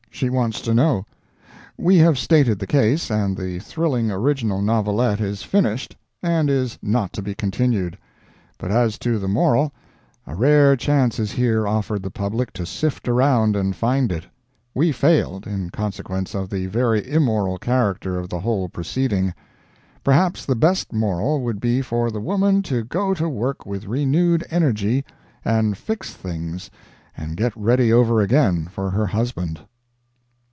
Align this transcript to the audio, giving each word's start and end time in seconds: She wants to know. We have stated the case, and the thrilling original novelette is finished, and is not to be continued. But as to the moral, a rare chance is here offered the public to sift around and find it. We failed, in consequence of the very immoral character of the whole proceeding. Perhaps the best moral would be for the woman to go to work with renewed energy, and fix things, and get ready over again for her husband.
She 0.13 0.29
wants 0.29 0.61
to 0.61 0.73
know. 0.75 1.07
We 1.79 1.97
have 1.97 2.15
stated 2.19 2.59
the 2.59 2.67
case, 2.67 3.09
and 3.09 3.35
the 3.35 3.57
thrilling 3.57 4.11
original 4.11 4.61
novelette 4.61 5.19
is 5.19 5.41
finished, 5.41 5.95
and 6.21 6.47
is 6.47 6.77
not 6.79 7.11
to 7.13 7.23
be 7.23 7.33
continued. 7.33 7.97
But 8.59 8.69
as 8.69 8.99
to 8.99 9.17
the 9.17 9.29
moral, 9.29 9.71
a 10.27 10.35
rare 10.35 10.75
chance 10.75 11.17
is 11.17 11.31
here 11.31 11.67
offered 11.67 12.03
the 12.03 12.11
public 12.11 12.53
to 12.53 12.67
sift 12.67 13.07
around 13.07 13.55
and 13.55 13.75
find 13.75 14.11
it. 14.11 14.25
We 14.75 14.91
failed, 14.91 15.47
in 15.47 15.71
consequence 15.71 16.35
of 16.35 16.51
the 16.51 16.67
very 16.67 17.09
immoral 17.09 17.57
character 17.57 18.19
of 18.19 18.29
the 18.29 18.41
whole 18.41 18.69
proceeding. 18.69 19.33
Perhaps 20.03 20.45
the 20.45 20.55
best 20.55 20.93
moral 20.93 21.41
would 21.41 21.59
be 21.59 21.81
for 21.81 22.11
the 22.11 22.21
woman 22.21 22.61
to 22.63 22.83
go 22.83 23.15
to 23.15 23.27
work 23.27 23.65
with 23.65 23.87
renewed 23.87 24.45
energy, 24.51 25.03
and 25.43 25.75
fix 25.75 26.13
things, 26.13 26.69
and 27.17 27.37
get 27.37 27.55
ready 27.57 27.91
over 27.91 28.21
again 28.21 28.67
for 28.67 28.91
her 28.91 29.07
husband. 29.07 29.61